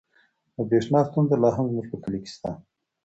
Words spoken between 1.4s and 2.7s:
لا هم زموږ په کلي کې شته.